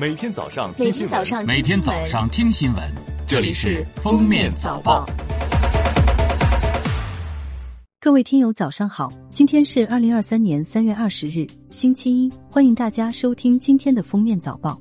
[0.00, 2.84] 每天早上听新闻，每天早上听新闻，
[3.26, 5.04] 这里是《封面早报》。
[8.00, 9.10] 各位听友，早上好！
[9.28, 14.80] 今天是二零二三年三月二十日，星期一，欢迎大家收听今天的《封面早报》。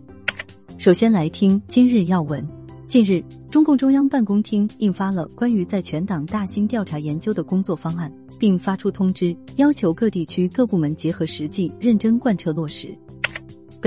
[0.78, 2.48] 首先来听今日要闻。
[2.88, 12.96] 近日，中共中央办公厅印发了关于在全党大兴调查研究的工作方案，并发出通知，要求各地区各部门结合实际，认真贯彻落实。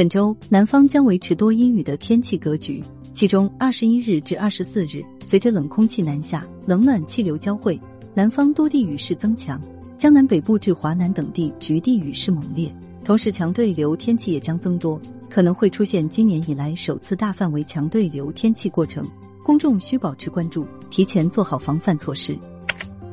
[0.00, 7.78] 本周南方将维持多阴雨的天气格局，其中二十一日至二十四日，随着冷空气南下，冷暖气流交汇，
[8.14, 9.60] 南方多地雨势增强，
[9.98, 19.06] 江南北部至华南等地局地雨势猛烈，同时强对流天气也将增多，可能会出现今年以来首次大范围强对流天气过程，
[19.44, 22.34] 公众需保持关注，提前做好防范措施。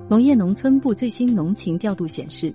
[0.07, 2.49] 农业农村部最新农情调度显示。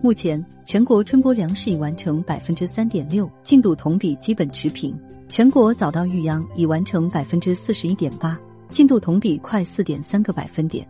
[0.00, 4.96] 目前，全国春播粮食已完成百分之三点六，进度同比基本持平。
[5.28, 8.38] 全国早稻育秧已完成百分之四十一点八，
[8.70, 10.86] 进度同比快四点三个百分点。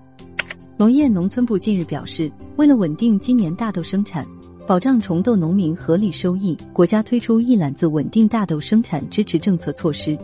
[0.76, 4.24] 农业农村部近日表示，为了稳定今年大豆生产，
[4.66, 10.16] 保障重豆农民合理收益，国家推出一揽子稳定大豆生产支持政策措施，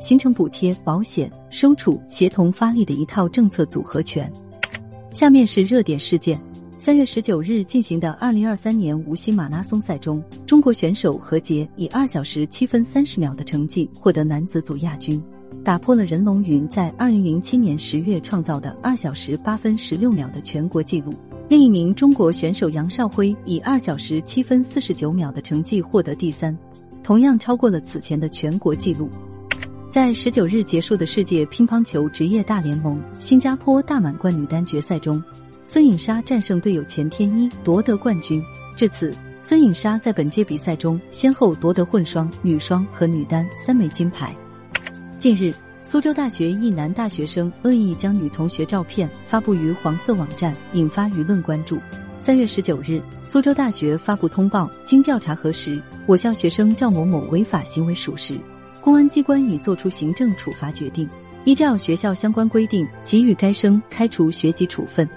[0.00, 4.32] 形成补贴、保险、收储协同发力的一套政策组合拳。
[5.12, 6.40] 下面是热点事件。
[6.80, 15.22] 三月十九日进行的二零二三年无锡马拉松赛中，中国选手何洁以二小时七分三十秒的成绩获得男子组亚军，
[15.62, 21.12] 打破了任龙云在二零零七年十月创造的二小时八分十六秒的全国纪录。
[21.50, 26.56] 另一名中国选手杨少辉以二小时七分四十九秒的成绩获得第三，
[27.02, 29.06] 同样超过了此前的全国纪录。
[29.90, 35.22] 在十九日结束的世界乒乓球职业大联盟新加坡大满贯女单决赛中。
[35.64, 38.42] 孙颖莎战胜队友钱天一夺得冠军。
[38.76, 44.34] 至此，孙颖莎在本届比赛中先后夺得混双、女双和女单三枚金牌。
[45.18, 51.78] 近日，苏州大学一男大学生恶意将女同学照片发布于黄色网站，引发舆论关注。
[52.18, 58.34] 三月十九日，苏州大学发布通报，经调查核实，我校学生赵某某违法行为属实，
[58.80, 61.08] 公安机关已作出行政处罚决定，
[61.44, 65.08] 依照学校相关规定，给予该生开除学籍处分。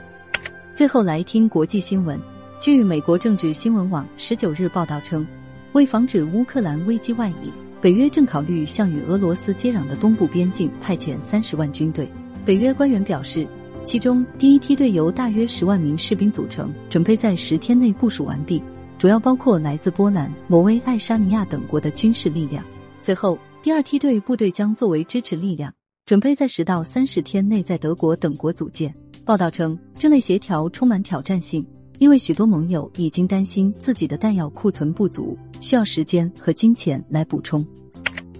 [0.75, 2.19] 最后来听国际新闻。
[2.59, 5.25] 据美国政治新闻网十九日报道称，
[5.73, 12.09] 为防止乌克兰危机外溢，北约正考虑向与俄罗斯接壤的东部边境派遣三十万军队。
[12.43, 13.47] 北约官员表示，
[13.83, 18.59] 其中第一梯队由大约十万名士兵组成，准备在十天内部署完毕，
[18.97, 22.65] 主要包括来自波兰、挪威、爱沙尼亚等国的军事力量。
[22.99, 25.71] 随后，第二梯队部队将作为支持力量，
[26.07, 28.91] 准备在十到三十天内在德国等国组建。
[29.25, 31.65] 报道称，这类协调充满挑战性，
[31.97, 37.65] 因为许多盟友已经担心自己的弹药库存不足，需要时间和金钱来补充。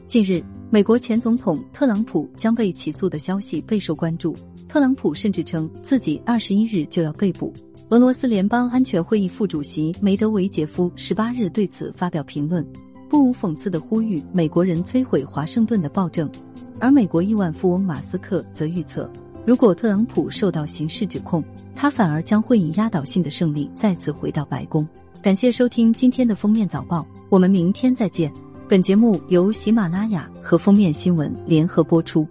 [0.08, 4.36] 近日，美国前总统特朗普将被起诉的消息备受关注，
[4.68, 7.54] 特朗普甚至称自己二十一日就要被捕。
[7.88, 12.66] 俄罗斯联邦安全会议副主席梅德韦杰夫十八日对此发表评论，
[13.08, 16.30] 不无讽刺的呼吁美国人摧毁华盛顿的暴政，
[16.78, 19.10] 而美国亿万富翁马斯克则预测。
[19.46, 21.44] 如果特朗普受到刑事指控，
[21.76, 24.88] 他反而将会以压倒性的胜利再次回到白宫。
[25.22, 28.32] 感谢收听今天的封面早报，我们明天再见。
[28.70, 32.26] 本节目由喜马拉雅和封面新闻联合播出。